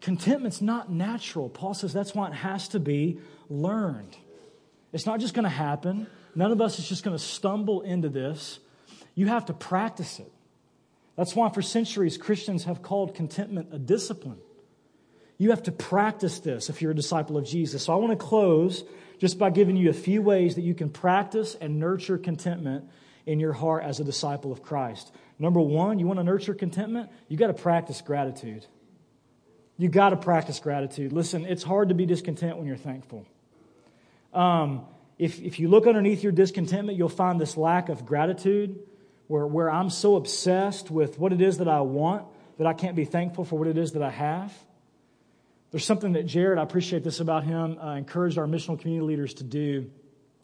[0.03, 1.49] Contentment's not natural.
[1.49, 4.17] Paul says that's why it has to be learned.
[4.93, 6.07] It's not just going to happen.
[6.35, 8.61] None of us is just going to stumble into this.
[9.19, 10.31] You have to practice it.
[11.17, 14.39] That's why for centuries Christians have called contentment a discipline.
[15.39, 17.83] You have to practice this if you're a disciple of Jesus.
[17.83, 18.85] So I want to close
[19.19, 22.85] just by giving you a few ways that you can practice and nurture contentment
[23.27, 25.11] in your heart as a disciple of Christ.
[25.37, 27.11] Number one, you want to nurture contentment?
[27.27, 28.67] You got to practice gratitude.
[29.79, 31.13] You got to practice gratitude.
[31.13, 33.27] Listen, it's hard to be discontent when you're thankful.
[34.33, 34.83] Um,
[35.19, 38.79] if, if you look underneath your discontentment, you'll find this lack of gratitude
[39.29, 42.27] where, where I'm so obsessed with what it is that I want
[42.57, 44.53] that I can't be thankful for what it is that I have.
[45.71, 49.35] There's something that Jared, I appreciate this about him, uh, encouraged our missional community leaders
[49.35, 49.91] to do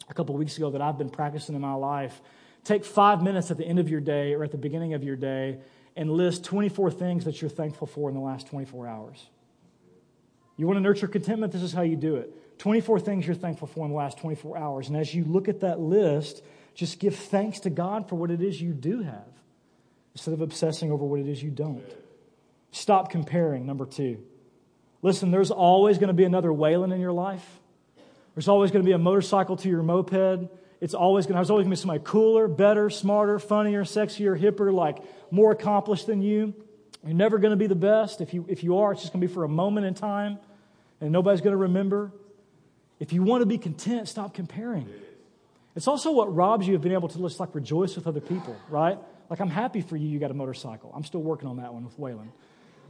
[0.07, 2.21] a couple weeks ago that I've been practicing in my life.
[2.63, 5.15] Take five minutes at the end of your day or at the beginning of your
[5.15, 5.59] day
[5.95, 9.29] and list 24 things that you're thankful for in the last 24 hours.
[10.57, 11.51] You want to nurture contentment?
[11.53, 12.59] This is how you do it.
[12.59, 14.87] 24 things you're thankful for in the last 24 hours.
[14.87, 16.43] And as you look at that list,
[16.75, 19.27] just give thanks to God for what it is you do have
[20.13, 21.83] instead of obsessing over what it is you don't.
[22.71, 24.21] Stop comparing, number two.
[25.01, 27.45] Listen, there's always going to be another Waylon in your life.
[28.33, 30.49] There's always going to be a motorcycle to your moped.
[30.81, 34.39] It's always going to, there's always going to be somebody cooler, better, smarter, funnier, sexier,
[34.39, 34.97] hipper, like
[35.31, 36.53] more accomplished than you.
[37.05, 38.19] You're never going to be the best.
[38.19, 40.39] If you, if you are, it's just going to be for a moment in time
[40.99, 42.11] and nobody's going to remember.
[42.99, 44.89] If you want to be content, stop comparing.
[45.75, 48.55] It's also what robs you of being able to just like rejoice with other people,
[48.69, 48.97] right?
[49.29, 50.91] Like, I'm happy for you, you got a motorcycle.
[50.95, 52.29] I'm still working on that one with Waylon.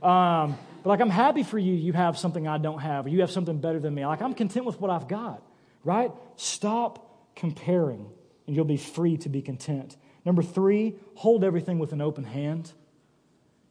[0.06, 3.22] Um, but like, I'm happy for you, you have something I don't have, or you
[3.22, 4.06] have something better than me.
[4.06, 5.42] Like, I'm content with what I've got,
[5.84, 6.12] right?
[6.36, 8.06] Stop comparing,
[8.46, 9.96] and you'll be free to be content.
[10.26, 12.72] Number three, hold everything with an open hand.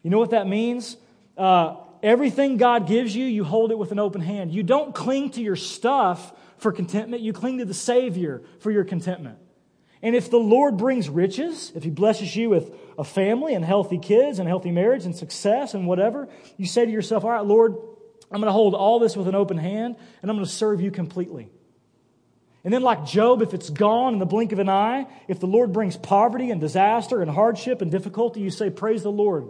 [0.03, 0.97] You know what that means?
[1.37, 4.53] Uh, everything God gives you, you hold it with an open hand.
[4.53, 8.85] You don't cling to your stuff for contentment, you cling to the Savior for your
[8.85, 9.39] contentment.
[10.03, 13.99] And if the Lord brings riches, if He blesses you with a family and healthy
[13.99, 16.29] kids and healthy marriage and success and whatever,
[16.59, 17.75] you say to yourself, All right, Lord,
[18.31, 20.81] I'm going to hold all this with an open hand and I'm going to serve
[20.81, 21.49] you completely.
[22.65, 25.47] And then, like Job, if it's gone in the blink of an eye, if the
[25.47, 29.49] Lord brings poverty and disaster and hardship and difficulty, you say, Praise the Lord.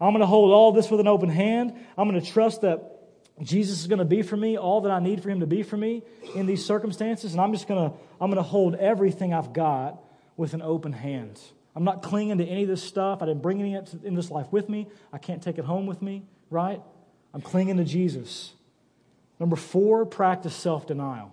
[0.00, 1.74] I'm going to hold all this with an open hand.
[1.96, 3.00] I'm going to trust that
[3.42, 5.62] Jesus is going to be for me all that I need for him to be
[5.62, 6.02] for me
[6.34, 7.32] in these circumstances.
[7.32, 10.02] And I'm just going to, I'm going to hold everything I've got
[10.36, 11.40] with an open hand.
[11.74, 13.22] I'm not clinging to any of this stuff.
[13.22, 14.88] I didn't bring any of it in this life with me.
[15.12, 16.80] I can't take it home with me, right?
[17.32, 18.52] I'm clinging to Jesus.
[19.38, 21.32] Number four, practice self denial.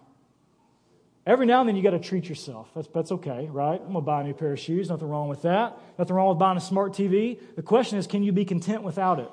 [1.27, 2.69] Every now and then you got to treat yourself.
[2.73, 3.73] That's, that's okay, right?
[3.73, 4.89] I'm going to buy a new pair of shoes.
[4.89, 5.77] Nothing wrong with that.
[5.99, 7.37] Nothing wrong with buying a smart TV.
[7.57, 9.29] The question is, can you be content without it?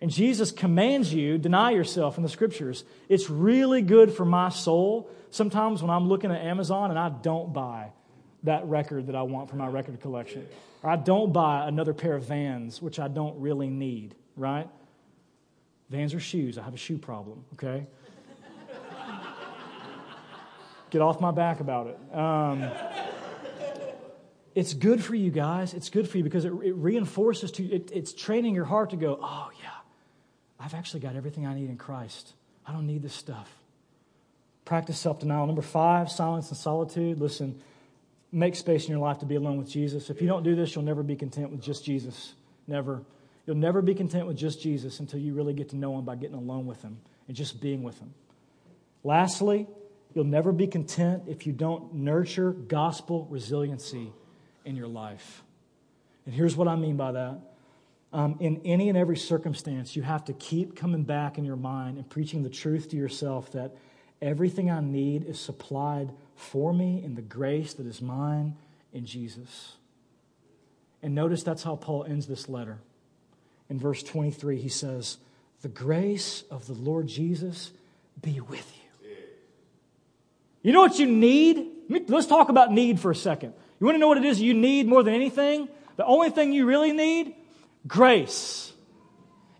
[0.00, 2.82] And Jesus commands you, deny yourself in the scriptures.
[3.08, 5.08] It's really good for my soul.
[5.30, 7.92] Sometimes when I'm looking at Amazon and I don't buy
[8.42, 10.44] that record that I want for my record collection,
[10.82, 14.68] or I don't buy another pair of Vans, which I don't really need, right?
[15.88, 16.58] Vans are shoes.
[16.58, 17.86] I have a shoe problem, okay?
[20.94, 22.16] Get off my back about it.
[22.16, 22.70] Um,
[24.54, 25.74] it's good for you guys.
[25.74, 28.96] It's good for you because it, it reinforces to it, it's training your heart to
[28.96, 29.70] go, oh, yeah,
[30.60, 32.34] I've actually got everything I need in Christ.
[32.64, 33.52] I don't need this stuff.
[34.64, 35.48] Practice self denial.
[35.48, 37.18] Number five, silence and solitude.
[37.18, 37.60] Listen,
[38.30, 40.10] make space in your life to be alone with Jesus.
[40.10, 42.34] If you don't do this, you'll never be content with just Jesus.
[42.68, 43.02] Never.
[43.48, 46.14] You'll never be content with just Jesus until you really get to know Him by
[46.14, 48.14] getting alone with Him and just being with Him.
[49.02, 49.66] Lastly,
[50.14, 54.12] You'll never be content if you don't nurture gospel resiliency
[54.64, 55.42] in your life.
[56.24, 57.40] And here's what I mean by that
[58.14, 61.98] um, in any and every circumstance, you have to keep coming back in your mind
[61.98, 63.74] and preaching the truth to yourself that
[64.22, 68.54] everything I need is supplied for me in the grace that is mine
[68.92, 69.72] in Jesus.
[71.02, 72.78] And notice that's how Paul ends this letter.
[73.68, 75.18] In verse 23, he says,
[75.62, 77.72] The grace of the Lord Jesus
[78.22, 78.83] be with you.
[80.64, 81.70] You know what you need?
[82.08, 83.52] Let's talk about need for a second.
[83.78, 85.68] You want to know what it is you need more than anything?
[85.96, 87.34] The only thing you really need?
[87.86, 88.72] Grace.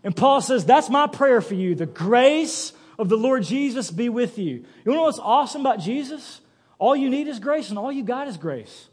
[0.03, 1.75] And Paul says, That's my prayer for you.
[1.75, 4.65] The grace of the Lord Jesus be with you.
[4.83, 6.41] You know what's awesome about Jesus?
[6.79, 8.89] All you need is grace, and all you got is grace.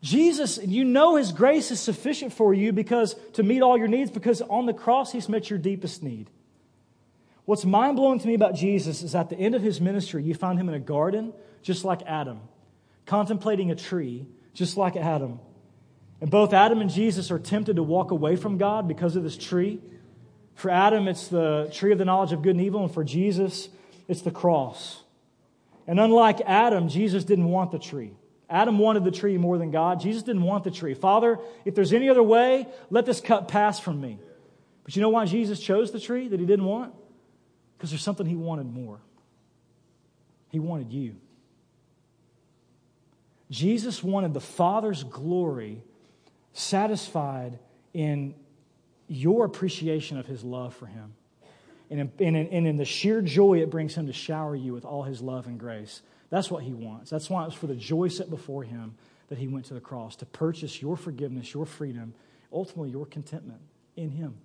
[0.00, 4.10] Jesus, you know His grace is sufficient for you because to meet all your needs,
[4.10, 6.30] because on the cross He's met your deepest need.
[7.44, 10.34] What's mind blowing to me about Jesus is at the end of His ministry, you
[10.34, 11.32] find Him in a garden,
[11.62, 12.40] just like Adam,
[13.06, 15.40] contemplating a tree, just like Adam.
[16.20, 19.36] And both Adam and Jesus are tempted to walk away from God because of this
[19.36, 19.80] tree.
[20.54, 23.68] For Adam, it's the tree of the knowledge of good and evil, and for Jesus,
[24.08, 25.02] it's the cross.
[25.86, 28.12] And unlike Adam, Jesus didn't want the tree.
[28.48, 30.00] Adam wanted the tree more than God.
[30.00, 30.94] Jesus didn't want the tree.
[30.94, 34.18] Father, if there's any other way, let this cup pass from me.
[34.84, 36.94] But you know why Jesus chose the tree that he didn't want?
[37.84, 38.98] Because there's something he wanted more.
[40.48, 41.16] He wanted you.
[43.50, 45.82] Jesus wanted the Father's glory
[46.54, 47.58] satisfied
[47.92, 48.34] in
[49.06, 51.12] your appreciation of his love for him.
[51.90, 55.02] And in, and in the sheer joy it brings him to shower you with all
[55.02, 56.00] his love and grace.
[56.30, 57.10] That's what he wants.
[57.10, 58.94] That's why it was for the joy set before him
[59.28, 62.14] that he went to the cross to purchase your forgiveness, your freedom,
[62.50, 63.60] ultimately your contentment
[63.94, 64.38] in him.